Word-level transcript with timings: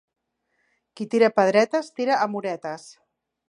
Qui 1.01 1.07
tira 1.11 1.29
pedretes, 1.41 1.93
tira 2.01 2.19
amoretes. 2.27 2.91